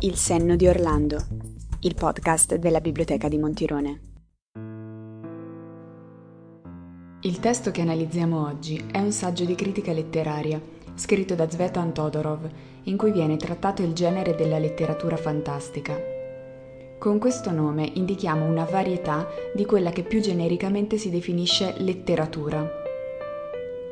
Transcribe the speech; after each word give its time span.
Il 0.00 0.16
senno 0.16 0.56
di 0.56 0.66
Orlando, 0.66 1.24
il 1.82 1.94
podcast 1.94 2.56
della 2.56 2.80
Biblioteca 2.80 3.28
di 3.28 3.38
Montirone. 3.38 4.00
Il 7.20 7.38
testo 7.38 7.70
che 7.70 7.80
analizziamo 7.80 8.44
oggi 8.44 8.84
è 8.90 8.98
un 8.98 9.12
saggio 9.12 9.44
di 9.44 9.54
critica 9.54 9.92
letteraria 9.92 10.60
scritto 10.94 11.36
da 11.36 11.48
Zvetan 11.48 11.94
Todorov, 11.94 12.50
in 12.84 12.96
cui 12.96 13.12
viene 13.12 13.36
trattato 13.36 13.82
il 13.82 13.92
genere 13.92 14.34
della 14.34 14.58
letteratura 14.58 15.16
fantastica. 15.16 15.96
Con 16.98 17.20
questo 17.20 17.52
nome 17.52 17.88
indichiamo 17.94 18.46
una 18.46 18.64
varietà 18.64 19.28
di 19.54 19.64
quella 19.64 19.90
che 19.90 20.02
più 20.02 20.20
genericamente 20.20 20.98
si 20.98 21.08
definisce 21.08 21.76
letteratura 21.78 22.79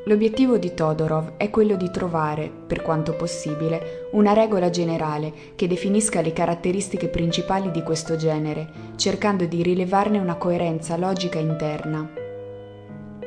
L'obiettivo 0.08 0.56
di 0.56 0.72
Todorov 0.72 1.32
è 1.36 1.50
quello 1.50 1.76
di 1.76 1.90
trovare, 1.90 2.50
per 2.66 2.80
quanto 2.80 3.12
possibile, 3.12 4.08
una 4.12 4.32
regola 4.32 4.70
generale 4.70 5.30
che 5.54 5.66
definisca 5.66 6.22
le 6.22 6.32
caratteristiche 6.32 7.08
principali 7.08 7.70
di 7.70 7.82
questo 7.82 8.16
genere, 8.16 8.70
cercando 8.96 9.44
di 9.44 9.62
rilevarne 9.62 10.18
una 10.18 10.36
coerenza 10.36 10.96
logica 10.96 11.38
interna. 11.38 12.10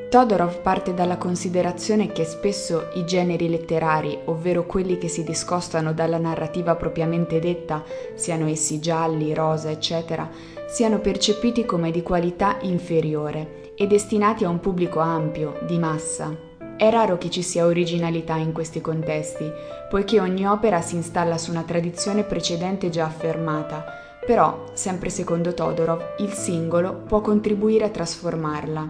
Todorov 0.09 0.61
parte 0.61 0.95
dalla 0.95 1.17
considerazione 1.17 2.11
che 2.11 2.25
spesso 2.25 2.87
i 2.95 3.05
generi 3.05 3.47
letterari, 3.47 4.17
ovvero 4.25 4.65
quelli 4.65 4.97
che 4.97 5.07
si 5.07 5.23
discostano 5.23 5.93
dalla 5.93 6.17
narrativa 6.17 6.75
propriamente 6.75 7.37
detta, 7.37 7.83
siano 8.15 8.47
essi 8.47 8.79
gialli, 8.79 9.35
rosa, 9.35 9.69
eccetera, 9.69 10.27
siano 10.67 10.97
percepiti 10.97 11.63
come 11.63 11.91
di 11.91 12.01
qualità 12.01 12.57
inferiore 12.61 13.73
e 13.75 13.85
destinati 13.85 14.45
a 14.45 14.49
un 14.49 14.59
pubblico 14.59 14.97
ampio, 14.97 15.59
di 15.67 15.77
massa. 15.77 16.49
È 16.81 16.89
raro 16.89 17.19
che 17.19 17.29
ci 17.29 17.43
sia 17.43 17.67
originalità 17.67 18.37
in 18.37 18.53
questi 18.53 18.81
contesti, 18.81 19.47
poiché 19.87 20.19
ogni 20.19 20.47
opera 20.47 20.81
si 20.81 20.95
installa 20.95 21.37
su 21.37 21.51
una 21.51 21.61
tradizione 21.61 22.23
precedente 22.23 22.89
già 22.89 23.05
affermata, 23.05 23.85
però, 24.25 24.63
sempre 24.73 25.11
secondo 25.11 25.53
Todorov, 25.53 26.15
il 26.17 26.31
singolo 26.31 27.03
può 27.05 27.21
contribuire 27.21 27.85
a 27.85 27.89
trasformarla. 27.89 28.89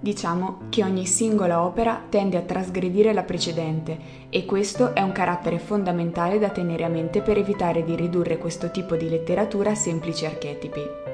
Diciamo 0.00 0.62
che 0.70 0.82
ogni 0.82 1.06
singola 1.06 1.62
opera 1.62 2.02
tende 2.08 2.36
a 2.36 2.42
trasgredire 2.42 3.12
la 3.12 3.22
precedente 3.22 3.96
e 4.28 4.44
questo 4.44 4.92
è 4.92 5.02
un 5.02 5.12
carattere 5.12 5.60
fondamentale 5.60 6.40
da 6.40 6.48
tenere 6.48 6.82
a 6.82 6.88
mente 6.88 7.20
per 7.20 7.38
evitare 7.38 7.84
di 7.84 7.94
ridurre 7.94 8.38
questo 8.38 8.72
tipo 8.72 8.96
di 8.96 9.08
letteratura 9.08 9.70
a 9.70 9.76
semplici 9.76 10.26
archetipi. 10.26 11.11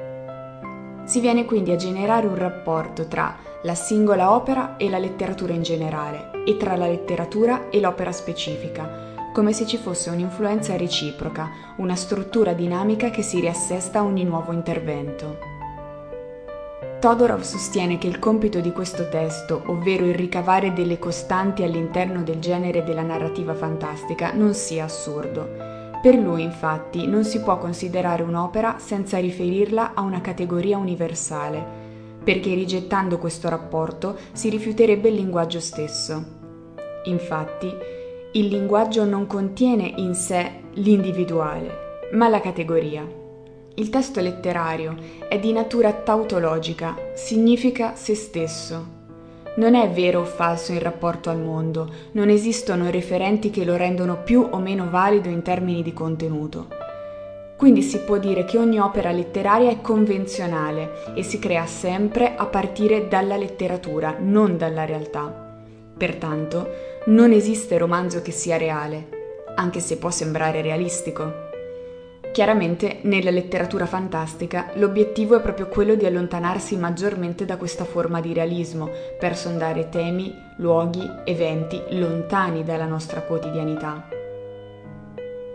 Si 1.09 1.21
viene 1.21 1.47
quindi 1.47 1.71
a 1.71 1.77
generare 1.77 2.27
un 2.27 2.37
rapporto 2.37 3.09
tra 3.09 3.35
la 3.63 3.75
singola 3.75 4.35
opera 4.35 4.77
e 4.77 4.91
la 4.91 4.99
letteratura 4.99 5.55
in 5.55 5.63
generale, 5.63 6.33
e 6.45 6.59
tra 6.59 6.77
la 6.77 6.87
letteratura 6.87 7.71
e 7.71 7.81
l'opera 7.81 8.13
specifica, 8.13 9.31
come 9.33 9.55
se 9.55 9.67
ci 9.67 9.79
fosse 9.79 10.11
un'influenza 10.11 10.77
reciproca, 10.77 11.49
una 11.79 11.97
struttura 11.97 12.53
dinamica 12.53 13.09
che 13.09 13.23
si 13.23 13.41
riassesta 13.41 14.01
a 14.01 14.05
ogni 14.05 14.25
nuovo 14.25 14.53
intervento. 14.53 15.39
Todorov 17.01 17.41
sostiene 17.41 17.97
che 17.97 18.07
il 18.07 18.19
compito 18.19 18.61
di 18.61 18.73
questo 18.73 19.09
testo, 19.09 19.63
ovvero 19.69 20.05
il 20.05 20.15
ricavare 20.15 20.75
delle 20.75 20.99
costanti 20.99 21.63
all'interno 21.63 22.23
del 22.23 22.39
genere 22.39 22.85
della 22.85 23.01
narrativa 23.01 23.55
fantastica, 23.55 24.33
non 24.35 24.53
sia 24.53 24.85
assurdo, 24.85 25.78
per 26.01 26.15
lui, 26.15 26.43
infatti, 26.43 27.07
non 27.07 27.25
si 27.25 27.41
può 27.41 27.59
considerare 27.59 28.23
un'opera 28.23 28.79
senza 28.79 29.19
riferirla 29.19 29.95
a 29.95 30.03
una 30.03 30.21
categoria 30.21 30.79
universale, 30.79 31.65
perché 32.23 32.55
rigettando 32.55 33.19
questo 33.19 33.49
rapporto 33.49 34.17
si 34.33 34.49
rifiuterebbe 34.49 35.09
il 35.09 35.17
linguaggio 35.17 35.61
stesso. 35.61 36.37
Infatti, 37.05 37.73
il 38.33 38.47
linguaggio 38.47 39.05
non 39.05 39.27
contiene 39.27 39.93
in 39.97 40.15
sé 40.15 40.61
l'individuale, 40.75 42.09
ma 42.13 42.29
la 42.29 42.41
categoria. 42.41 43.07
Il 43.75 43.89
testo 43.89 44.21
letterario 44.21 44.95
è 45.29 45.39
di 45.39 45.53
natura 45.53 45.93
tautologica, 45.93 46.97
significa 47.15 47.95
se 47.95 48.15
stesso. 48.15 48.98
Non 49.59 49.75
è 49.75 49.91
vero 49.91 50.21
o 50.21 50.25
falso 50.25 50.71
in 50.71 50.79
rapporto 50.79 51.31
al 51.31 51.41
mondo, 51.41 51.91
non 52.13 52.29
esistono 52.29 52.91
referenti 52.91 53.51
che 53.51 53.65
lo 53.65 53.75
rendono 53.77 54.23
più 54.23 54.47
o 54.49 54.59
meno 54.59 54.89
valido 54.89 55.29
in 55.29 55.43
termini 55.43 55.83
di 55.83 55.93
contenuto. 55.93 56.69
Quindi 57.57 57.83
si 57.83 57.99
può 57.99 58.19
dire 58.19 58.45
che 58.45 58.57
ogni 58.57 58.79
opera 58.79 59.11
letteraria 59.11 59.69
è 59.69 59.81
convenzionale 59.81 61.13
e 61.17 61.25
si 61.25 61.41
crea 61.41 61.67
sempre 61.67 62.37
a 62.37 62.47
partire 62.47 63.09
dalla 63.09 63.37
letteratura, 63.37 64.15
non 64.21 64.57
dalla 64.57 64.85
realtà. 64.85 65.57
Pertanto, 65.97 66.69
non 67.07 67.33
esiste 67.33 67.79
romanzo 67.79 68.23
che 68.23 68.31
sia 68.31 68.57
reale, 68.57 69.09
anche 69.57 69.81
se 69.81 69.97
può 69.97 70.11
sembrare 70.11 70.63
realistico. 70.63 71.48
Chiaramente 72.33 72.99
nella 73.03 73.31
letteratura 73.31 73.87
fantastica 73.87 74.71
l'obiettivo 74.75 75.37
è 75.37 75.41
proprio 75.41 75.67
quello 75.67 75.95
di 75.95 76.07
allontanarsi 76.07 76.77
maggiormente 76.77 77.45
da 77.45 77.57
questa 77.57 77.85
forma 77.85 78.21
di 78.21 78.33
realismo 78.33 78.89
per 79.19 79.37
sondare 79.37 79.89
temi, 79.89 80.33
luoghi, 80.57 81.03
eventi 81.25 81.83
lontani 81.91 82.63
dalla 82.63 82.87
nostra 82.87 83.23
quotidianità. 83.23 84.09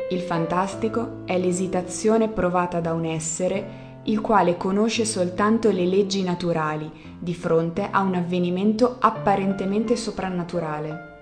Il 0.10 0.20
fantastico 0.20 1.22
è 1.26 1.38
l'esitazione 1.38 2.28
provata 2.28 2.80
da 2.80 2.94
un 2.94 3.06
essere 3.06 3.82
il 4.04 4.20
quale 4.20 4.58
conosce 4.58 5.06
soltanto 5.06 5.72
le 5.72 5.86
leggi 5.86 6.24
naturali 6.24 6.92
di 7.18 7.34
fronte 7.34 7.88
a 7.90 8.02
un 8.02 8.16
avvenimento 8.16 8.98
apparentemente 9.00 9.96
soprannaturale. 9.96 11.13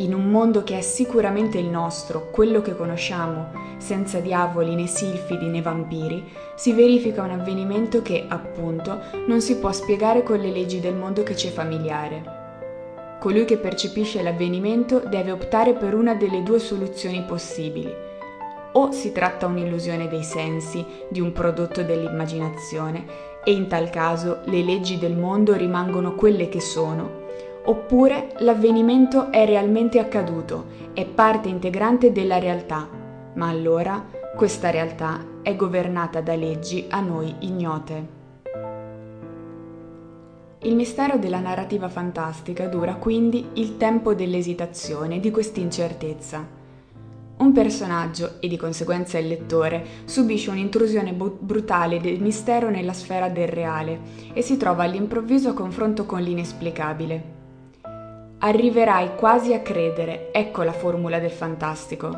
In 0.00 0.14
un 0.14 0.30
mondo 0.30 0.64
che 0.64 0.78
è 0.78 0.80
sicuramente 0.80 1.58
il 1.58 1.66
nostro, 1.66 2.30
quello 2.30 2.62
che 2.62 2.74
conosciamo, 2.74 3.50
senza 3.76 4.18
diavoli 4.18 4.74
né 4.74 4.86
silfidi 4.86 5.46
né 5.48 5.60
vampiri, 5.60 6.24
si 6.54 6.72
verifica 6.72 7.22
un 7.22 7.32
avvenimento 7.32 8.00
che, 8.00 8.24
appunto, 8.26 8.98
non 9.26 9.42
si 9.42 9.58
può 9.58 9.70
spiegare 9.72 10.22
con 10.22 10.38
le 10.38 10.50
leggi 10.50 10.80
del 10.80 10.94
mondo 10.94 11.22
che 11.22 11.36
ci 11.36 11.48
è 11.48 11.50
familiare. 11.50 13.18
Colui 13.20 13.44
che 13.44 13.58
percepisce 13.58 14.22
l'avvenimento 14.22 15.00
deve 15.00 15.32
optare 15.32 15.74
per 15.74 15.92
una 15.92 16.14
delle 16.14 16.42
due 16.42 16.60
soluzioni 16.60 17.22
possibili. 17.24 17.92
O 18.72 18.92
si 18.92 19.12
tratta 19.12 19.44
un'illusione 19.44 20.08
dei 20.08 20.24
sensi, 20.24 20.82
di 21.10 21.20
un 21.20 21.32
prodotto 21.32 21.82
dell'immaginazione, 21.82 23.04
e 23.44 23.52
in 23.52 23.68
tal 23.68 23.90
caso 23.90 24.40
le 24.44 24.62
leggi 24.62 24.96
del 24.96 25.14
mondo 25.14 25.54
rimangono 25.54 26.14
quelle 26.14 26.48
che 26.48 26.60
sono, 26.60 27.19
oppure 27.64 28.34
l'avvenimento 28.38 29.30
è 29.30 29.44
realmente 29.44 29.98
accaduto, 29.98 30.66
è 30.92 31.04
parte 31.04 31.48
integrante 31.48 32.12
della 32.12 32.38
realtà 32.38 32.98
ma 33.34 33.48
allora 33.48 34.04
questa 34.34 34.70
realtà 34.70 35.24
è 35.42 35.54
governata 35.54 36.20
da 36.20 36.34
leggi 36.34 36.86
a 36.88 37.00
noi 37.00 37.34
ignote. 37.40 38.18
Il 40.62 40.74
mistero 40.74 41.16
della 41.16 41.40
narrativa 41.40 41.88
fantastica 41.88 42.66
dura 42.66 42.96
quindi 42.96 43.48
il 43.54 43.76
tempo 43.76 44.14
dell'esitazione, 44.14 45.20
di 45.20 45.30
quest'incertezza. 45.30 46.58
Un 47.38 47.52
personaggio, 47.52 48.32
e 48.40 48.48
di 48.48 48.58
conseguenza 48.58 49.16
il 49.16 49.28
lettore, 49.28 49.82
subisce 50.04 50.50
un'intrusione 50.50 51.14
bu- 51.14 51.38
brutale 51.40 51.98
del 51.98 52.20
mistero 52.20 52.68
nella 52.68 52.92
sfera 52.92 53.30
del 53.30 53.48
reale 53.48 54.00
e 54.34 54.42
si 54.42 54.58
trova 54.58 54.82
all'improvviso 54.82 55.48
a 55.48 55.54
confronto 55.54 56.04
con 56.04 56.20
l'inesplicabile. 56.20 57.39
Arriverai 58.42 59.16
quasi 59.16 59.52
a 59.52 59.60
credere, 59.60 60.30
ecco 60.32 60.62
la 60.62 60.72
formula 60.72 61.18
del 61.18 61.30
fantastico. 61.30 62.08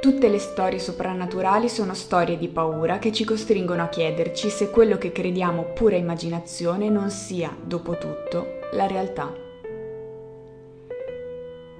Tutte 0.00 0.28
le 0.28 0.38
storie 0.38 0.78
soprannaturali 0.78 1.68
sono 1.68 1.94
storie 1.94 2.38
di 2.38 2.46
paura 2.46 3.00
che 3.00 3.10
ci 3.10 3.24
costringono 3.24 3.82
a 3.82 3.88
chiederci 3.88 4.48
se 4.50 4.70
quello 4.70 4.96
che 4.96 5.10
crediamo 5.10 5.72
pura 5.74 5.96
immaginazione 5.96 6.88
non 6.90 7.10
sia, 7.10 7.52
dopo 7.60 7.98
tutto, 7.98 8.60
la 8.74 8.86
realtà. 8.86 9.34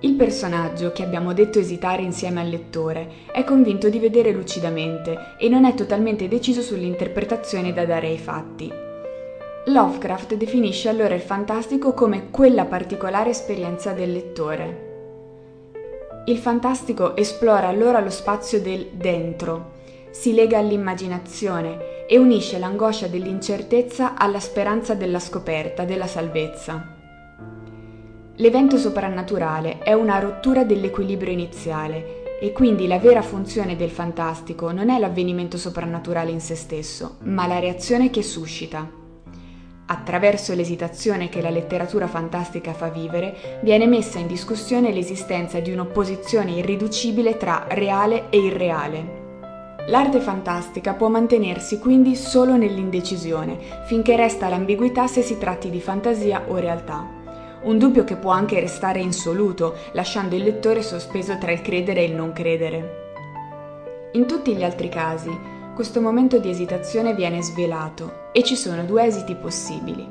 Il 0.01 0.15
personaggio, 0.15 0.91
che 0.91 1.05
abbiamo 1.05 1.33
detto 1.33 1.61
esitare 1.61 2.03
insieme 2.03 2.41
al 2.41 2.49
lettore, 2.49 3.27
è 3.31 3.45
convinto 3.45 3.89
di 3.89 4.01
vedere 4.01 4.33
lucidamente 4.33 5.37
e 5.39 5.49
non 5.49 5.65
è 5.65 5.75
totalmente 5.75 6.27
deciso 6.27 6.63
sull'interpretazione 6.63 7.73
da 7.73 7.87
dare 7.87 8.09
ai 8.09 8.19
fatti. 8.19 8.87
Lovecraft 9.69 10.35
definisce 10.35 10.89
allora 10.89 11.15
il 11.15 11.21
fantastico 11.21 11.93
come 11.93 12.31
quella 12.31 12.65
particolare 12.65 13.31
esperienza 13.31 13.93
del 13.93 14.13
lettore, 14.13 14.87
il 16.29 16.37
fantastico 16.37 17.17
esplora 17.17 17.69
allora 17.69 18.01
lo 18.01 18.11
spazio 18.11 18.61
del 18.61 18.89
dentro, 18.93 19.77
si 20.11 20.35
lega 20.35 20.59
all'immaginazione 20.59 22.07
e 22.07 22.19
unisce 22.19 22.59
l'angoscia 22.59 23.07
dell'incertezza 23.07 24.15
alla 24.15 24.39
speranza 24.39 24.93
della 24.93 25.21
scoperta, 25.21 25.85
della 25.85 26.07
salvezza. 26.07 26.97
L'evento 28.37 28.77
soprannaturale 28.77 29.79
è 29.79 29.95
una 29.95 30.19
rottura 30.19 30.65
dell'equilibrio 30.65 31.33
iniziale 31.33 32.39
e 32.41 32.53
quindi 32.53 32.87
la 32.87 32.99
vera 32.99 33.23
funzione 33.23 33.75
del 33.75 33.91
fantastico 33.91 34.71
non 34.71 34.91
è 34.91 34.99
l'avvenimento 34.99 35.57
soprannaturale 35.57 36.31
in 36.31 36.41
se 36.41 36.57
stesso, 36.57 37.17
ma 37.21 37.47
la 37.47 37.59
reazione 37.59 38.11
che 38.11 38.23
suscita. 38.23 39.08
Attraverso 39.91 40.55
l'esitazione 40.55 41.29
che 41.29 41.41
la 41.41 41.51
letteratura 41.51 42.07
fantastica 42.07 42.73
fa 42.73 42.89
vivere, 42.89 43.61
viene 43.63 43.87
messa 43.87 44.19
in 44.19 44.27
discussione 44.27 44.93
l'esistenza 44.93 45.61
di 45.61 45.71
un'opposizione 45.73 46.53
irriducibile 46.53 47.37
tra 47.37 47.67
reale 47.69 48.27
e 48.31 48.39
irreale. 48.39 49.27
L'arte 49.89 50.21
fantastica 50.21 50.93
può 50.93 51.09
mantenersi 51.09 51.79
quindi 51.79 52.15
solo 52.15 52.57
nell'indecisione, 52.57 53.59
finché 53.87 54.17
resta 54.17 54.51
l'ambiguità 54.51 55.07
se 55.07 55.23
si 55.23 55.39
tratti 55.39 55.71
di 55.71 55.81
fantasia 55.81 56.45
o 56.49 56.57
realtà. 56.57 57.17
Un 57.63 57.79
dubbio 57.79 58.05
che 58.05 58.17
può 58.17 58.31
anche 58.31 58.61
restare 58.61 59.01
insoluto, 59.01 59.75
lasciando 59.93 60.37
il 60.37 60.43
lettore 60.43 60.83
sospeso 60.83 61.39
tra 61.39 61.51
il 61.51 61.63
credere 61.63 62.01
e 62.01 62.05
il 62.05 62.15
non 62.15 62.33
credere. 62.33 63.07
In 64.13 64.27
tutti 64.27 64.55
gli 64.55 64.63
altri 64.63 64.91
casi, 64.91 65.57
questo 65.79 66.01
momento 66.01 66.41
di 66.41 66.51
esitazione 66.51 67.15
viene 67.15 67.41
svelato 67.41 68.31
e 68.33 68.43
ci 68.43 68.57
sono 68.57 68.83
due 68.83 69.05
esiti 69.05 69.37
possibili. 69.37 70.05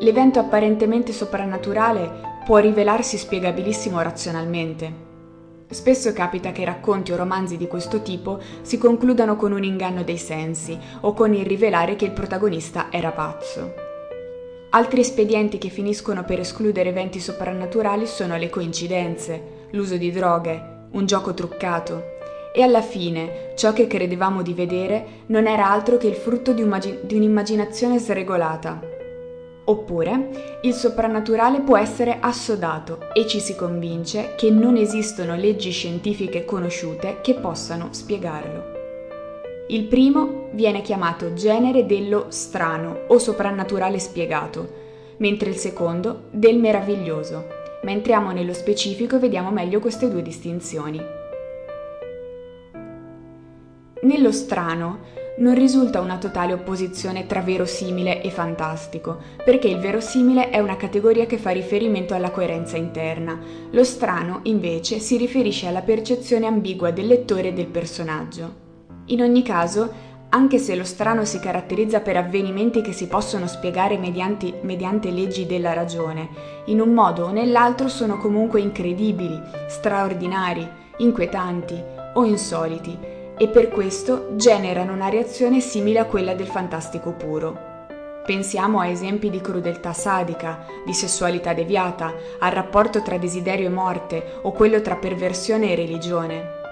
L'evento 0.00 0.40
apparentemente 0.40 1.12
soprannaturale 1.12 2.10
può 2.44 2.56
rivelarsi 2.56 3.16
spiegabilissimo 3.16 4.02
razionalmente. 4.02 4.92
Spesso 5.70 6.12
capita 6.12 6.50
che 6.50 6.64
racconti 6.64 7.12
o 7.12 7.16
romanzi 7.16 7.56
di 7.56 7.68
questo 7.68 8.02
tipo 8.02 8.40
si 8.62 8.76
concludano 8.76 9.36
con 9.36 9.52
un 9.52 9.62
inganno 9.62 10.02
dei 10.02 10.18
sensi 10.18 10.76
o 11.02 11.12
con 11.12 11.32
il 11.32 11.46
rivelare 11.46 11.94
che 11.94 12.06
il 12.06 12.10
protagonista 12.10 12.88
era 12.90 13.12
pazzo. 13.12 13.72
Altri 14.70 14.98
espedienti 14.98 15.58
che 15.58 15.68
finiscono 15.68 16.24
per 16.24 16.40
escludere 16.40 16.88
eventi 16.88 17.20
soprannaturali 17.20 18.04
sono 18.08 18.36
le 18.36 18.50
coincidenze, 18.50 19.68
l'uso 19.70 19.96
di 19.96 20.10
droghe, 20.10 20.72
un 20.90 21.06
gioco 21.06 21.34
truccato, 21.34 22.13
e 22.56 22.62
alla 22.62 22.82
fine 22.82 23.52
ciò 23.56 23.72
che 23.72 23.88
credevamo 23.88 24.40
di 24.40 24.52
vedere 24.52 25.22
non 25.26 25.48
era 25.48 25.68
altro 25.68 25.96
che 25.96 26.06
il 26.06 26.14
frutto 26.14 26.52
di, 26.52 26.64
di 27.02 27.16
un'immaginazione 27.16 27.98
sregolata. 27.98 28.80
Oppure 29.64 30.58
il 30.62 30.72
soprannaturale 30.72 31.62
può 31.62 31.76
essere 31.76 32.18
assodato 32.20 33.12
e 33.12 33.26
ci 33.26 33.40
si 33.40 33.56
convince 33.56 34.34
che 34.36 34.50
non 34.50 34.76
esistono 34.76 35.34
leggi 35.34 35.72
scientifiche 35.72 36.44
conosciute 36.44 37.18
che 37.22 37.34
possano 37.34 37.88
spiegarlo. 37.90 38.62
Il 39.68 39.86
primo 39.86 40.50
viene 40.52 40.80
chiamato 40.80 41.32
genere 41.32 41.86
dello 41.86 42.26
strano 42.28 43.00
o 43.08 43.18
soprannaturale 43.18 43.98
spiegato, 43.98 44.82
mentre 45.16 45.50
il 45.50 45.56
secondo 45.56 46.26
del 46.30 46.58
meraviglioso. 46.58 47.46
Ma 47.82 47.90
entriamo 47.90 48.30
nello 48.30 48.52
specifico 48.52 49.16
e 49.16 49.18
vediamo 49.18 49.50
meglio 49.50 49.80
queste 49.80 50.08
due 50.08 50.22
distinzioni. 50.22 51.23
Nello 54.04 54.32
strano 54.32 55.12
non 55.38 55.54
risulta 55.54 56.02
una 56.02 56.18
totale 56.18 56.52
opposizione 56.52 57.24
tra 57.24 57.40
verosimile 57.40 58.20
e 58.20 58.30
fantastico, 58.30 59.16
perché 59.42 59.68
il 59.68 59.78
verosimile 59.78 60.50
è 60.50 60.58
una 60.58 60.76
categoria 60.76 61.24
che 61.24 61.38
fa 61.38 61.50
riferimento 61.50 62.12
alla 62.12 62.30
coerenza 62.30 62.76
interna, 62.76 63.40
lo 63.70 63.82
strano 63.82 64.40
invece 64.42 64.98
si 64.98 65.16
riferisce 65.16 65.68
alla 65.68 65.80
percezione 65.80 66.46
ambigua 66.46 66.90
del 66.90 67.06
lettore 67.06 67.48
e 67.48 67.52
del 67.54 67.68
personaggio. 67.68 68.62
In 69.06 69.22
ogni 69.22 69.42
caso, 69.42 69.90
anche 70.28 70.58
se 70.58 70.76
lo 70.76 70.84
strano 70.84 71.24
si 71.24 71.40
caratterizza 71.40 72.00
per 72.00 72.18
avvenimenti 72.18 72.82
che 72.82 72.92
si 72.92 73.06
possono 73.06 73.46
spiegare 73.46 73.96
mediante, 73.96 74.58
mediante 74.60 75.10
leggi 75.10 75.46
della 75.46 75.72
ragione, 75.72 76.28
in 76.66 76.78
un 76.78 76.92
modo 76.92 77.24
o 77.24 77.32
nell'altro 77.32 77.88
sono 77.88 78.18
comunque 78.18 78.60
incredibili, 78.60 79.40
straordinari, 79.66 80.68
inquietanti 80.98 81.82
o 82.12 82.24
insoliti 82.24 83.13
e 83.36 83.48
per 83.48 83.68
questo 83.68 84.36
generano 84.36 84.92
una 84.92 85.08
reazione 85.08 85.60
simile 85.60 85.98
a 85.98 86.06
quella 86.06 86.34
del 86.34 86.46
fantastico 86.46 87.12
puro. 87.12 87.72
Pensiamo 88.24 88.80
a 88.80 88.86
esempi 88.86 89.28
di 89.28 89.40
crudeltà 89.40 89.92
sadica, 89.92 90.64
di 90.86 90.94
sessualità 90.94 91.52
deviata, 91.52 92.14
al 92.38 92.52
rapporto 92.52 93.02
tra 93.02 93.18
desiderio 93.18 93.66
e 93.66 93.70
morte 93.70 94.38
o 94.42 94.52
quello 94.52 94.80
tra 94.80 94.96
perversione 94.96 95.70
e 95.70 95.74
religione. 95.74 96.62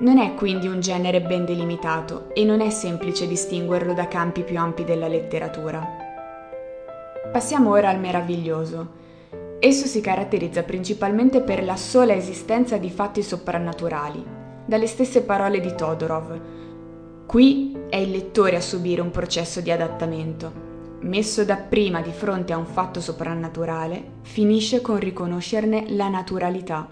Non 0.00 0.18
è 0.18 0.34
quindi 0.34 0.68
un 0.68 0.78
genere 0.78 1.20
ben 1.20 1.44
delimitato 1.44 2.30
e 2.32 2.44
non 2.44 2.60
è 2.60 2.70
semplice 2.70 3.26
distinguerlo 3.26 3.92
da 3.94 4.06
campi 4.06 4.42
più 4.42 4.56
ampi 4.56 4.84
della 4.84 5.08
letteratura. 5.08 5.84
Passiamo 7.32 7.70
ora 7.70 7.88
al 7.88 7.98
meraviglioso. 7.98 9.06
Esso 9.58 9.86
si 9.86 10.00
caratterizza 10.00 10.62
principalmente 10.62 11.40
per 11.40 11.64
la 11.64 11.74
sola 11.74 12.14
esistenza 12.14 12.76
di 12.76 12.88
fatti 12.88 13.24
soprannaturali, 13.24 14.37
dalle 14.68 14.86
stesse 14.86 15.22
parole 15.22 15.60
di 15.60 15.74
Todorov. 15.74 16.40
Qui 17.24 17.74
è 17.88 17.96
il 17.96 18.10
lettore 18.10 18.56
a 18.56 18.60
subire 18.60 19.00
un 19.00 19.10
processo 19.10 19.62
di 19.62 19.70
adattamento. 19.70 20.66
Messo 21.00 21.42
dapprima 21.44 22.02
di 22.02 22.10
fronte 22.10 22.52
a 22.52 22.58
un 22.58 22.66
fatto 22.66 23.00
soprannaturale, 23.00 24.16
finisce 24.22 24.82
con 24.82 24.98
riconoscerne 24.98 25.86
la 25.88 26.08
naturalità. 26.08 26.86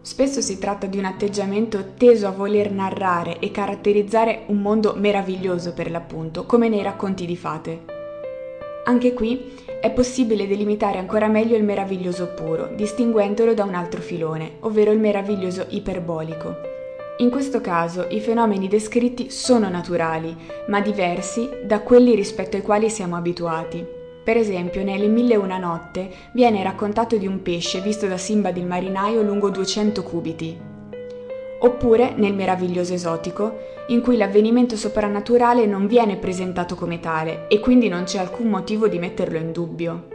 Spesso 0.00 0.40
si 0.40 0.58
tratta 0.58 0.86
di 0.86 0.98
un 0.98 1.04
atteggiamento 1.04 1.92
teso 1.96 2.26
a 2.26 2.32
voler 2.32 2.72
narrare 2.72 3.38
e 3.38 3.52
caratterizzare 3.52 4.46
un 4.46 4.60
mondo 4.60 4.94
meraviglioso 4.96 5.74
per 5.74 5.92
l'appunto, 5.92 6.44
come 6.44 6.68
nei 6.68 6.82
racconti 6.82 7.24
di 7.24 7.36
fate. 7.36 7.84
Anche 8.84 9.14
qui 9.14 9.52
è 9.80 9.90
possibile 9.92 10.46
delimitare 10.46 10.98
ancora 10.98 11.28
meglio 11.28 11.56
il 11.56 11.62
meraviglioso 11.62 12.28
puro, 12.34 12.70
distinguendolo 12.74 13.54
da 13.54 13.64
un 13.64 13.74
altro 13.74 14.00
filone, 14.00 14.56
ovvero 14.60 14.90
il 14.90 14.98
meraviglioso 14.98 15.66
iperbolico. 15.68 16.54
In 17.18 17.30
questo 17.30 17.60
caso 17.60 18.06
i 18.10 18.20
fenomeni 18.20 18.68
descritti 18.68 19.30
sono 19.30 19.68
naturali, 19.68 20.36
ma 20.68 20.80
diversi 20.80 21.48
da 21.64 21.80
quelli 21.80 22.14
rispetto 22.14 22.56
ai 22.56 22.62
quali 22.62 22.90
siamo 22.90 23.16
abituati. 23.16 23.84
Per 24.24 24.36
esempio, 24.36 24.84
nelle 24.84 25.06
Mille 25.06 25.34
e 25.34 25.38
una 25.38 25.58
notte 25.58 26.10
viene 26.32 26.62
raccontato 26.62 27.16
di 27.16 27.26
un 27.26 27.42
pesce 27.42 27.80
visto 27.80 28.06
da 28.06 28.18
Simbad 28.18 28.56
il 28.56 28.66
marinaio 28.66 29.22
lungo 29.22 29.48
200 29.48 30.02
cubiti, 30.02 30.76
oppure 31.60 32.14
nel 32.16 32.34
meraviglioso 32.34 32.94
esotico, 32.94 33.58
in 33.88 34.00
cui 34.00 34.16
l'avvenimento 34.16 34.76
soprannaturale 34.76 35.66
non 35.66 35.86
viene 35.86 36.16
presentato 36.16 36.74
come 36.74 37.00
tale 37.00 37.46
e 37.48 37.58
quindi 37.60 37.88
non 37.88 38.04
c'è 38.04 38.18
alcun 38.18 38.48
motivo 38.48 38.88
di 38.88 38.98
metterlo 38.98 39.38
in 39.38 39.52
dubbio. 39.52 40.08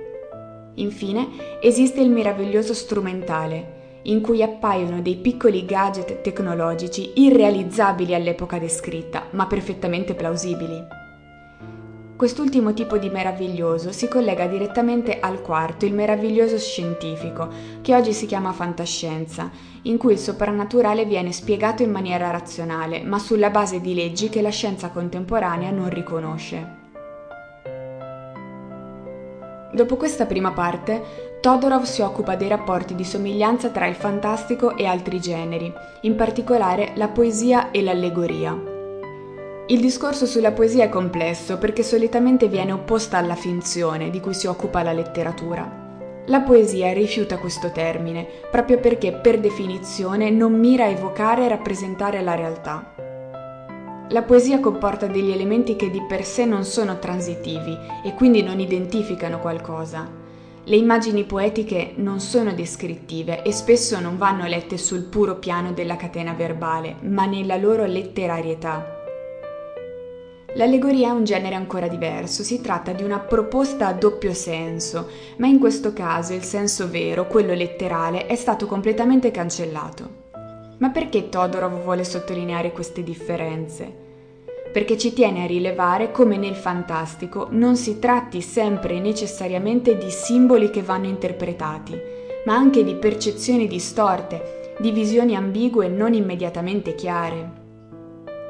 Infine, 0.76 1.30
esiste 1.62 2.02
il 2.02 2.10
meraviglioso 2.10 2.74
strumentale, 2.74 3.82
in 4.04 4.22
cui 4.22 4.42
appaiono 4.42 5.02
dei 5.02 5.16
piccoli 5.16 5.66
gadget 5.66 6.22
tecnologici 6.22 7.12
irrealizzabili 7.16 8.14
all'epoca 8.14 8.58
descritta, 8.58 9.28
ma 9.32 9.46
perfettamente 9.46 10.14
plausibili. 10.14 11.03
Quest'ultimo 12.24 12.74
tipo 12.74 12.98
di 12.98 13.10
meraviglioso 13.10 13.92
si 13.92 14.08
collega 14.08 14.48
direttamente 14.48 15.20
al 15.20 15.42
quarto, 15.42 15.84
il 15.84 15.94
meraviglioso 15.94 16.58
scientifico, 16.58 17.50
che 17.82 17.94
oggi 17.94 18.14
si 18.14 18.28
chiama 18.28 18.54
fantascienza, 18.54 19.52
in 19.82 19.98
cui 19.98 20.14
il 20.14 20.18
soprannaturale 20.18 21.04
viene 21.04 21.34
spiegato 21.34 21.84
in 21.84 21.92
maniera 21.92 22.32
razionale, 22.32 23.04
ma 23.04 23.20
sulla 23.20 23.50
base 23.50 23.82
di 23.82 23.94
leggi 23.94 24.30
che 24.30 24.42
la 24.42 24.52
scienza 24.52 24.88
contemporanea 24.88 25.70
non 25.72 25.90
riconosce. 25.90 26.76
Dopo 29.74 29.98
questa 29.98 30.26
prima 30.26 30.54
parte, 30.54 31.04
Todorov 31.42 31.84
si 31.84 32.00
occupa 32.00 32.38
dei 32.38 32.48
rapporti 32.48 32.96
di 32.96 33.04
somiglianza 33.04 33.68
tra 33.68 33.86
il 33.86 33.96
fantastico 33.96 34.78
e 34.78 34.86
altri 34.86 35.20
generi, 35.20 35.70
in 36.04 36.16
particolare 36.16 36.94
la 36.96 37.10
poesia 37.10 37.72
e 37.72 37.84
l'allegoria. 37.84 38.73
Il 39.74 39.80
discorso 39.80 40.28
sulla 40.28 40.52
poesia 40.52 40.84
è 40.84 40.90
complesso 40.90 41.58
perché 41.58 41.82
solitamente 41.82 42.48
viene 42.48 42.74
opposta 42.74 43.18
alla 43.18 43.34
finzione 43.34 44.12
di 44.12 44.20
cui 44.20 44.36
si 44.36 44.46
occupa 44.46 44.84
la 44.84 44.94
letteratura. 44.94 46.22
La 46.28 46.42
poesia 46.42 46.94
rifiuta 46.94 47.40
questo 47.40 47.72
termine 47.72 48.28
proprio 48.52 48.78
perché 48.78 49.14
per 49.14 49.40
definizione 49.40 50.30
non 50.30 50.54
mira 50.54 50.84
a 50.84 50.90
evocare 50.90 51.46
e 51.46 51.48
rappresentare 51.48 52.22
la 52.22 52.36
realtà. 52.36 52.94
La 54.10 54.22
poesia 54.22 54.60
comporta 54.60 55.08
degli 55.08 55.32
elementi 55.32 55.76
che 55.76 55.90
di 55.90 56.04
per 56.08 56.24
sé 56.24 56.46
non 56.46 56.66
sono 56.66 57.00
transitivi 57.00 57.76
e 58.06 58.14
quindi 58.14 58.44
non 58.44 58.60
identificano 58.60 59.40
qualcosa. 59.40 60.08
Le 60.66 60.76
immagini 60.76 61.24
poetiche 61.24 61.94
non 61.96 62.20
sono 62.20 62.54
descrittive 62.54 63.42
e 63.42 63.52
spesso 63.52 64.00
non 64.00 64.18
vanno 64.18 64.46
lette 64.46 64.78
sul 64.78 65.02
puro 65.02 65.38
piano 65.38 65.74
della 65.74 65.96
catena 65.96 66.34
verbale, 66.34 66.98
ma 67.02 67.26
nella 67.26 67.56
loro 67.56 67.86
letterarietà. 67.86 69.02
L'allegoria 70.56 71.08
è 71.08 71.12
un 71.12 71.24
genere 71.24 71.56
ancora 71.56 71.88
diverso, 71.88 72.44
si 72.44 72.62
tratta 72.62 72.92
di 72.92 73.02
una 73.02 73.18
proposta 73.18 73.88
a 73.88 73.94
doppio 73.94 74.34
senso, 74.36 75.10
ma 75.38 75.48
in 75.48 75.58
questo 75.58 75.94
caso 75.94 76.34
il 76.34 76.44
senso 76.44 76.88
vero, 76.88 77.26
quello 77.26 77.56
letterale, 77.56 78.28
è 78.28 78.36
stato 78.36 78.68
completamente 78.68 79.32
cancellato. 79.32 80.22
Ma 80.78 80.90
perché 80.90 81.30
Todorov 81.30 81.82
vuole 81.82 82.04
sottolineare 82.04 82.72
queste 82.72 83.02
differenze? 83.02 83.92
Perché 84.72 84.96
ci 84.96 85.12
tiene 85.14 85.44
a 85.44 85.48
rilevare 85.48 86.12
come 86.12 86.38
nel 86.38 86.56
fantastico 86.56 87.48
non 87.50 87.76
si 87.76 87.98
tratti 87.98 88.42
sempre 88.42 89.00
necessariamente 89.00 89.98
di 89.98 90.12
simboli 90.12 90.70
che 90.70 90.84
vanno 90.84 91.08
interpretati, 91.08 92.00
ma 92.46 92.54
anche 92.54 92.84
di 92.84 92.94
percezioni 92.94 93.68
distorte, 93.68 94.76
di 94.78 94.92
visioni 94.92 95.36
ambigue 95.36 95.88
non 95.88 96.14
immediatamente 96.14 96.94
chiare. 96.94 97.63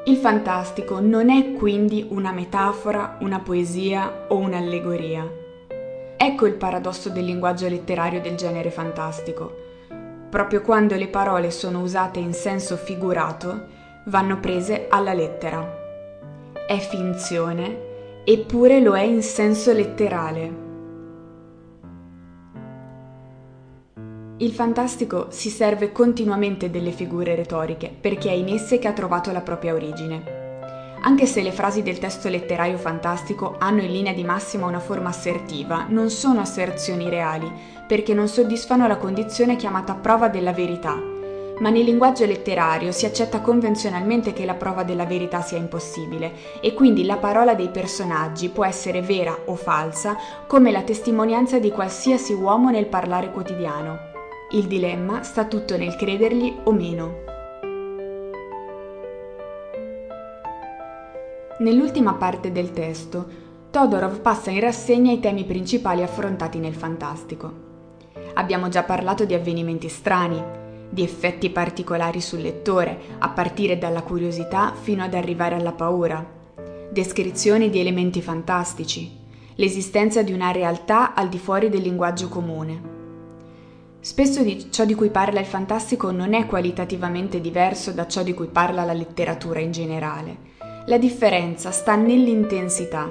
Il 0.06 0.18
fantastico 0.18 1.00
non 1.00 1.30
è 1.30 1.52
quindi 1.52 2.06
una 2.10 2.30
metafora, 2.30 3.16
una 3.20 3.40
poesia 3.40 4.26
o 4.28 4.36
un'allegoria. 4.36 5.26
Ecco 6.18 6.44
il 6.44 6.52
paradosso 6.56 7.08
del 7.08 7.24
linguaggio 7.24 7.66
letterario 7.68 8.20
del 8.20 8.34
genere 8.34 8.70
fantastico. 8.70 9.62
Proprio 10.28 10.60
quando 10.60 10.94
le 10.96 11.08
parole 11.08 11.50
sono 11.50 11.80
usate 11.80 12.18
in 12.18 12.34
senso 12.34 12.76
figurato, 12.76 13.66
vanno 14.04 14.40
prese 14.40 14.88
alla 14.90 15.14
lettera. 15.14 15.66
È 16.66 16.76
finzione, 16.76 18.22
eppure 18.24 18.80
lo 18.80 18.94
è 18.94 19.02
in 19.02 19.22
senso 19.22 19.72
letterale. 19.72 20.63
Il 24.38 24.50
fantastico 24.50 25.28
si 25.28 25.48
serve 25.48 25.92
continuamente 25.92 26.68
delle 26.68 26.90
figure 26.90 27.36
retoriche 27.36 27.88
perché 28.00 28.30
è 28.30 28.32
in 28.32 28.48
esse 28.48 28.80
che 28.80 28.88
ha 28.88 28.92
trovato 28.92 29.30
la 29.30 29.42
propria 29.42 29.74
origine. 29.74 30.42
Anche 31.02 31.24
se 31.26 31.40
le 31.40 31.52
frasi 31.52 31.82
del 31.82 32.00
testo 32.00 32.28
letterario 32.28 32.76
fantastico 32.76 33.54
hanno 33.60 33.82
in 33.82 33.92
linea 33.92 34.12
di 34.12 34.24
massima 34.24 34.66
una 34.66 34.80
forma 34.80 35.10
assertiva, 35.10 35.86
non 35.88 36.10
sono 36.10 36.40
asserzioni 36.40 37.08
reali, 37.08 37.48
perché 37.86 38.12
non 38.12 38.26
soddisfano 38.26 38.88
la 38.88 38.96
condizione 38.96 39.54
chiamata 39.54 39.94
prova 39.94 40.28
della 40.28 40.52
verità. 40.52 41.00
Ma 41.60 41.70
nel 41.70 41.84
linguaggio 41.84 42.26
letterario 42.26 42.90
si 42.90 43.06
accetta 43.06 43.40
convenzionalmente 43.40 44.32
che 44.32 44.44
la 44.44 44.54
prova 44.54 44.82
della 44.82 45.04
verità 45.04 45.42
sia 45.42 45.58
impossibile 45.58 46.32
e 46.60 46.74
quindi 46.74 47.04
la 47.04 47.18
parola 47.18 47.54
dei 47.54 47.68
personaggi 47.68 48.48
può 48.48 48.64
essere 48.64 49.00
vera 49.00 49.42
o 49.44 49.54
falsa 49.54 50.16
come 50.48 50.72
la 50.72 50.82
testimonianza 50.82 51.60
di 51.60 51.70
qualsiasi 51.70 52.32
uomo 52.32 52.70
nel 52.70 52.86
parlare 52.86 53.30
quotidiano. 53.30 54.13
Il 54.54 54.66
dilemma 54.66 55.24
sta 55.24 55.46
tutto 55.46 55.76
nel 55.76 55.96
credergli 55.96 56.58
o 56.62 56.70
meno. 56.70 57.22
Nell'ultima 61.58 62.14
parte 62.14 62.52
del 62.52 62.70
testo, 62.70 63.26
Todorov 63.72 64.20
passa 64.20 64.52
in 64.52 64.60
rassegna 64.60 65.10
i 65.10 65.18
temi 65.18 65.42
principali 65.42 66.04
affrontati 66.04 66.60
nel 66.60 66.74
fantastico. 66.74 67.52
Abbiamo 68.34 68.68
già 68.68 68.84
parlato 68.84 69.24
di 69.24 69.34
avvenimenti 69.34 69.88
strani, 69.88 70.40
di 70.88 71.02
effetti 71.02 71.50
particolari 71.50 72.20
sul 72.20 72.40
lettore, 72.40 72.96
a 73.18 73.30
partire 73.30 73.76
dalla 73.76 74.02
curiosità 74.02 74.72
fino 74.80 75.02
ad 75.02 75.14
arrivare 75.14 75.56
alla 75.56 75.72
paura, 75.72 76.24
descrizioni 76.92 77.70
di 77.70 77.80
elementi 77.80 78.22
fantastici, 78.22 79.18
l'esistenza 79.56 80.22
di 80.22 80.32
una 80.32 80.52
realtà 80.52 81.12
al 81.12 81.28
di 81.28 81.38
fuori 81.38 81.68
del 81.68 81.82
linguaggio 81.82 82.28
comune. 82.28 82.93
Spesso 84.04 84.42
di 84.42 84.70
ciò 84.70 84.84
di 84.84 84.94
cui 84.94 85.08
parla 85.08 85.40
il 85.40 85.46
fantastico 85.46 86.10
non 86.10 86.34
è 86.34 86.44
qualitativamente 86.44 87.40
diverso 87.40 87.90
da 87.90 88.06
ciò 88.06 88.22
di 88.22 88.34
cui 88.34 88.48
parla 88.48 88.84
la 88.84 88.92
letteratura 88.92 89.60
in 89.60 89.70
generale. 89.70 90.36
La 90.84 90.98
differenza 90.98 91.70
sta 91.70 91.96
nell'intensità. 91.96 93.10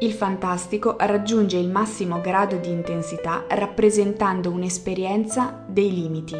Il 0.00 0.12
fantastico 0.12 0.96
raggiunge 0.98 1.58
il 1.58 1.68
massimo 1.68 2.22
grado 2.22 2.56
di 2.56 2.70
intensità 2.70 3.44
rappresentando 3.48 4.50
un'esperienza 4.50 5.62
dei 5.68 5.92
limiti. 5.92 6.36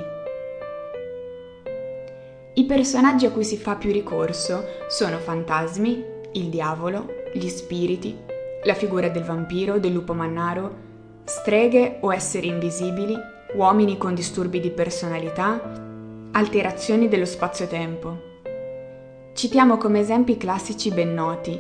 I 2.54 2.64
personaggi 2.64 3.26
a 3.26 3.32
cui 3.32 3.44
si 3.44 3.58
fa 3.58 3.76
più 3.76 3.92
ricorso 3.92 4.64
sono 4.88 5.18
fantasmi, 5.18 6.04
il 6.32 6.48
diavolo, 6.48 7.06
gli 7.34 7.48
spiriti, 7.48 8.16
la 8.64 8.74
figura 8.74 9.10
del 9.10 9.24
vampiro, 9.24 9.78
del 9.78 9.92
lupo 9.92 10.14
mannaro, 10.14 10.74
streghe 11.24 11.98
o 12.00 12.14
esseri 12.14 12.48
invisibili, 12.48 13.32
uomini 13.54 13.96
con 13.96 14.14
disturbi 14.14 14.60
di 14.60 14.70
personalità, 14.70 15.82
alterazioni 16.32 17.08
dello 17.08 17.24
spazio-tempo. 17.24 18.32
Citiamo 19.32 19.76
come 19.76 20.00
esempi 20.00 20.36
classici 20.36 20.90
ben 20.90 21.14
noti 21.14 21.58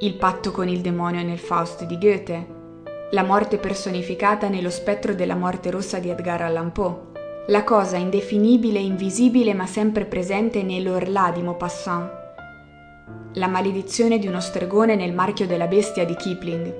il 0.00 0.16
patto 0.16 0.50
con 0.50 0.68
il 0.68 0.80
demonio 0.80 1.22
nel 1.22 1.38
Faust 1.38 1.84
di 1.84 1.96
Goethe, 1.96 2.46
la 3.12 3.22
morte 3.22 3.58
personificata 3.58 4.48
nello 4.48 4.68
spettro 4.68 5.14
della 5.14 5.36
morte 5.36 5.70
rossa 5.70 5.98
di 5.98 6.10
Edgar 6.10 6.42
Allan 6.42 6.72
Poe, 6.72 6.96
la 7.46 7.62
cosa 7.62 7.96
indefinibile 7.96 8.80
e 8.80 8.84
invisibile 8.84 9.54
ma 9.54 9.66
sempre 9.66 10.04
presente 10.04 10.62
nell'Orlà 10.62 11.30
di 11.30 11.42
Maupassant, 11.42 12.10
la 13.34 13.46
maledizione 13.46 14.18
di 14.18 14.26
uno 14.26 14.40
stregone 14.40 14.96
nel 14.96 15.14
marchio 15.14 15.46
della 15.46 15.68
bestia 15.68 16.04
di 16.04 16.16
Kipling, 16.16 16.74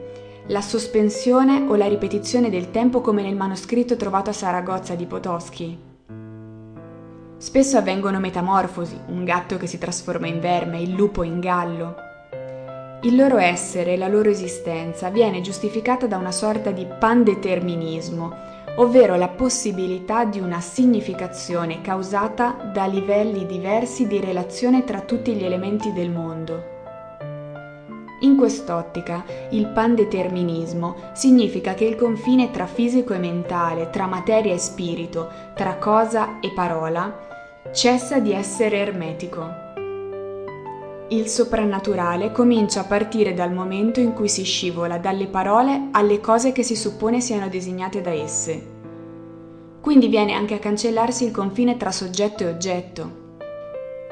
la 0.48 0.60
sospensione 0.60 1.64
o 1.68 1.74
la 1.74 1.88
ripetizione 1.88 2.50
del 2.50 2.70
tempo 2.70 3.00
come 3.00 3.22
nel 3.22 3.34
manoscritto 3.34 3.96
trovato 3.96 4.28
a 4.28 4.34
Saragozza 4.34 4.94
di 4.94 5.06
Potosky. 5.06 5.78
Spesso 7.38 7.78
avvengono 7.78 8.20
metamorfosi, 8.20 8.98
un 9.06 9.24
gatto 9.24 9.56
che 9.56 9.66
si 9.66 9.78
trasforma 9.78 10.26
in 10.26 10.40
verme, 10.40 10.82
il 10.82 10.92
lupo 10.92 11.22
in 11.22 11.40
gallo. 11.40 11.94
Il 13.02 13.16
loro 13.16 13.38
essere, 13.38 13.96
la 13.96 14.08
loro 14.08 14.28
esistenza 14.28 15.08
viene 15.08 15.40
giustificata 15.40 16.06
da 16.06 16.18
una 16.18 16.32
sorta 16.32 16.72
di 16.72 16.86
pandeterminismo, 16.86 18.32
ovvero 18.76 19.16
la 19.16 19.28
possibilità 19.28 20.26
di 20.26 20.40
una 20.40 20.60
significazione 20.60 21.80
causata 21.80 22.70
da 22.70 22.84
livelli 22.84 23.46
diversi 23.46 24.06
di 24.06 24.20
relazione 24.20 24.84
tra 24.84 25.00
tutti 25.00 25.32
gli 25.34 25.44
elementi 25.44 25.90
del 25.92 26.10
mondo. 26.10 26.73
In 28.24 28.38
quest'ottica, 28.38 29.22
il 29.50 29.66
pandeterminismo 29.66 31.10
significa 31.12 31.74
che 31.74 31.84
il 31.84 31.94
confine 31.94 32.50
tra 32.50 32.64
fisico 32.64 33.12
e 33.12 33.18
mentale, 33.18 33.90
tra 33.90 34.06
materia 34.06 34.54
e 34.54 34.58
spirito, 34.58 35.28
tra 35.54 35.76
cosa 35.76 36.40
e 36.40 36.50
parola, 36.52 37.20
cessa 37.70 38.20
di 38.20 38.32
essere 38.32 38.78
ermetico. 38.78 39.46
Il 41.08 41.28
soprannaturale 41.28 42.32
comincia 42.32 42.80
a 42.80 42.84
partire 42.84 43.34
dal 43.34 43.52
momento 43.52 44.00
in 44.00 44.14
cui 44.14 44.30
si 44.30 44.42
scivola 44.42 44.96
dalle 44.96 45.26
parole 45.26 45.88
alle 45.92 46.18
cose 46.20 46.52
che 46.52 46.62
si 46.62 46.76
suppone 46.76 47.20
siano 47.20 47.48
designate 47.48 48.00
da 48.00 48.10
esse. 48.10 48.72
Quindi 49.82 50.08
viene 50.08 50.32
anche 50.32 50.54
a 50.54 50.58
cancellarsi 50.58 51.26
il 51.26 51.30
confine 51.30 51.76
tra 51.76 51.92
soggetto 51.92 52.42
e 52.42 52.46
oggetto. 52.46 53.22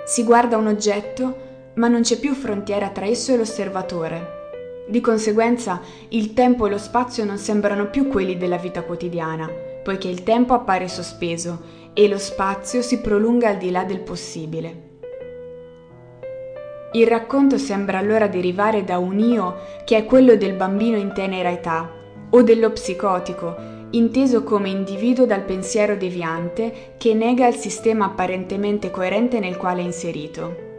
Si 0.05 0.23
guarda 0.23 0.59
un 0.59 0.67
oggetto 0.67 1.42
ma 1.75 1.89
non 1.89 2.03
c'è 2.03 2.19
più 2.19 2.35
frontiera 2.35 2.91
tra 2.91 3.07
esso 3.07 3.33
e 3.33 3.37
l'osservatore. 3.37 4.41
Di 4.87 5.01
conseguenza 5.01 5.81
il 6.09 6.35
tempo 6.35 6.67
e 6.67 6.71
lo 6.71 6.79
spazio 6.79 7.25
non 7.25 7.39
sembrano 7.39 7.89
più 7.89 8.09
quelli 8.09 8.37
della 8.37 8.57
vita 8.59 8.83
quotidiana, 8.83 9.49
poiché 9.83 10.09
il 10.09 10.23
tempo 10.23 10.55
appare 10.55 10.89
sospeso 10.89 11.81
e 11.95 12.09
lo 12.09 12.19
spazio 12.19 12.83
si 12.83 13.01
prolunga 13.01 13.49
al 13.49 13.59
di 13.59 13.71
là 13.71 13.85
del 13.85 14.01
possibile. 14.01 14.91
Il 16.93 17.07
racconto 17.07 17.57
sembra 17.57 17.99
allora 17.99 18.27
derivare 18.27 18.85
da 18.85 18.99
un 18.99 19.19
io 19.19 19.57
che 19.85 19.97
è 19.97 20.05
quello 20.05 20.37
del 20.37 20.55
bambino 20.55 20.99
in 20.99 21.13
tenera 21.15 21.51
età, 21.51 21.91
o 22.29 22.43
dello 22.43 22.71
psicotico, 22.71 23.57
inteso 23.91 24.43
come 24.43 24.69
individuo 24.69 25.25
dal 25.25 25.43
pensiero 25.43 25.97
deviante 25.97 26.95
che 26.99 27.15
nega 27.15 27.47
il 27.47 27.55
sistema 27.55 28.07
apparentemente 28.07 28.91
coerente 28.91 29.39
nel 29.39 29.57
quale 29.57 29.81
è 29.81 29.85
inserito 29.85 30.71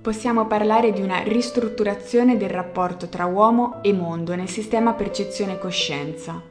possiamo 0.00 0.46
parlare 0.46 0.92
di 0.92 1.02
una 1.02 1.20
ristrutturazione 1.20 2.38
del 2.38 2.48
rapporto 2.48 3.08
tra 3.08 3.26
uomo 3.26 3.82
e 3.82 3.92
mondo 3.92 4.34
nel 4.34 4.48
sistema 4.48 4.94
percezione-coscienza. 4.94 6.42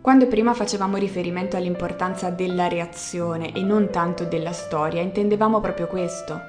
Quando 0.00 0.28
prima 0.28 0.54
facevamo 0.54 0.96
riferimento 0.96 1.56
all'importanza 1.56 2.30
della 2.30 2.68
reazione 2.68 3.52
e 3.52 3.62
non 3.62 3.90
tanto 3.90 4.24
della 4.24 4.52
storia, 4.52 5.02
intendevamo 5.02 5.60
proprio 5.60 5.88
questo. 5.88 6.40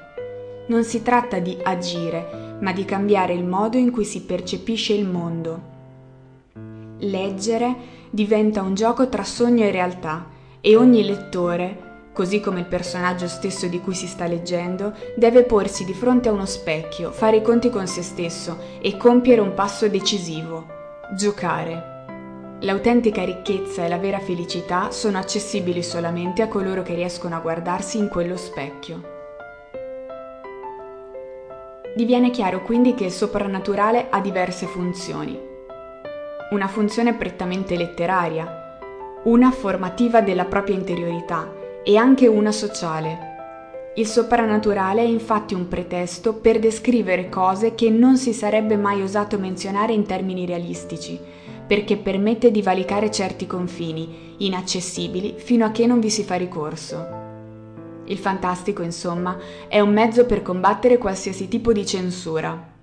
Non 0.67 0.83
si 0.83 1.01
tratta 1.01 1.39
di 1.39 1.57
agire, 1.63 2.57
ma 2.59 2.71
di 2.71 2.85
cambiare 2.85 3.33
il 3.33 3.43
modo 3.43 3.77
in 3.77 3.89
cui 3.89 4.05
si 4.05 4.21
percepisce 4.21 4.93
il 4.93 5.07
mondo. 5.07 5.75
Leggere 6.99 7.75
diventa 8.11 8.61
un 8.61 8.75
gioco 8.75 9.09
tra 9.09 9.23
sogno 9.23 9.63
e 9.63 9.71
realtà 9.71 10.27
e 10.61 10.75
ogni 10.75 11.03
lettore 11.03 11.86
così 12.17 12.39
come 12.39 12.61
il 12.61 12.65
personaggio 12.65 13.27
stesso 13.27 13.67
di 13.67 13.79
cui 13.79 13.93
si 13.93 14.07
sta 14.07 14.25
leggendo, 14.25 14.91
deve 15.15 15.43
porsi 15.43 15.85
di 15.85 15.93
fronte 15.93 16.29
a 16.29 16.31
uno 16.31 16.47
specchio, 16.47 17.11
fare 17.11 17.37
i 17.37 17.41
conti 17.43 17.69
con 17.69 17.85
se 17.85 18.01
stesso 18.01 18.57
e 18.81 18.97
compiere 18.97 19.39
un 19.39 19.53
passo 19.53 19.87
decisivo, 19.87 20.65
giocare. 21.15 22.57
L'autentica 22.61 23.23
ricchezza 23.23 23.85
e 23.85 23.87
la 23.87 23.99
vera 23.99 24.17
felicità 24.17 24.89
sono 24.89 25.19
accessibili 25.19 25.83
solamente 25.83 26.41
a 26.41 26.47
coloro 26.47 26.81
che 26.81 26.95
riescono 26.95 27.35
a 27.35 27.39
guardarsi 27.39 27.99
in 27.99 28.07
quello 28.07 28.35
specchio. 28.35 29.01
Diviene 31.95 32.31
chiaro 32.31 32.63
quindi 32.63 32.95
che 32.95 33.05
il 33.05 33.11
soprannaturale 33.11 34.07
ha 34.09 34.19
diverse 34.21 34.65
funzioni. 34.65 35.39
Una 36.49 36.67
funzione 36.67 37.13
prettamente 37.13 37.77
letteraria, 37.77 38.79
una 39.25 39.51
formativa 39.51 40.21
della 40.21 40.45
propria 40.45 40.75
interiorità 40.75 41.56
e 41.87 41.95
anche 41.95 42.27
una 42.27 42.51
sociale. 42.51 43.93
Il 43.95 44.07
soprannaturale 44.07 44.99
è 44.99 45.05
infatti 45.05 45.53
un 45.53 45.69
pretesto 45.69 46.33
per 46.33 46.59
descrivere 46.59 47.29
cose 47.29 47.75
che 47.75 47.89
non 47.89 48.17
si 48.17 48.33
sarebbe 48.33 48.75
mai 48.75 49.01
osato 49.01 49.39
menzionare 49.39 49.93
in 49.93 50.05
termini 50.05 50.45
realistici, 50.45 51.17
perché 51.65 51.95
permette 51.95 52.51
di 52.51 52.61
valicare 52.61 53.09
certi 53.09 53.47
confini, 53.47 54.35
inaccessibili 54.39 55.35
fino 55.37 55.63
a 55.63 55.71
che 55.71 55.87
non 55.87 56.01
vi 56.01 56.09
si 56.09 56.23
fa 56.23 56.35
ricorso. 56.35 57.07
Il 58.03 58.17
fantastico, 58.17 58.81
insomma, 58.81 59.37
è 59.69 59.79
un 59.79 59.93
mezzo 59.93 60.25
per 60.25 60.41
combattere 60.41 60.97
qualsiasi 60.97 61.47
tipo 61.47 61.71
di 61.71 61.85
censura. 61.85 62.75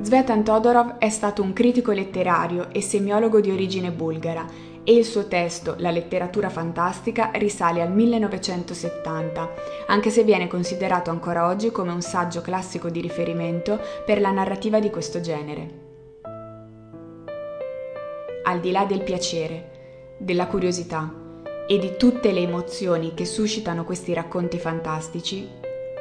Zvetan 0.00 0.42
Todorov 0.42 0.96
è 0.96 1.10
stato 1.10 1.42
un 1.42 1.52
critico 1.52 1.92
letterario 1.92 2.70
e 2.72 2.80
semiologo 2.80 3.40
di 3.40 3.50
origine 3.50 3.90
bulgara 3.90 4.70
e 4.84 4.92
il 4.92 5.04
suo 5.04 5.28
testo, 5.28 5.74
La 5.78 5.90
letteratura 5.90 6.48
fantastica, 6.48 7.30
risale 7.34 7.82
al 7.82 7.92
1970, 7.92 9.54
anche 9.86 10.10
se 10.10 10.24
viene 10.24 10.48
considerato 10.48 11.10
ancora 11.10 11.46
oggi 11.46 11.70
come 11.70 11.92
un 11.92 12.02
saggio 12.02 12.40
classico 12.40 12.88
di 12.88 13.00
riferimento 13.00 13.80
per 14.04 14.20
la 14.20 14.30
narrativa 14.30 14.80
di 14.80 14.90
questo 14.90 15.20
genere. 15.20 15.80
Al 18.44 18.60
di 18.60 18.72
là 18.72 18.84
del 18.84 19.02
piacere, 19.02 19.70
della 20.18 20.46
curiosità, 20.46 21.20
e 21.66 21.78
di 21.78 21.96
tutte 21.96 22.32
le 22.32 22.40
emozioni 22.40 23.14
che 23.14 23.24
suscitano 23.24 23.84
questi 23.84 24.12
racconti 24.12 24.58
fantastici, 24.58 25.48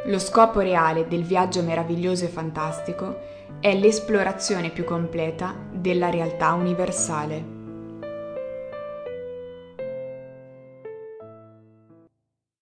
lo 0.05 0.17
scopo 0.17 0.59
reale 0.59 1.07
del 1.07 1.23
viaggio 1.23 1.61
meraviglioso 1.61 2.25
e 2.25 2.29
fantastico 2.29 3.19
è 3.59 3.75
l'esplorazione 3.75 4.71
più 4.71 4.83
completa 4.83 5.55
della 5.71 6.09
realtà 6.09 6.53
universale. 6.53 7.60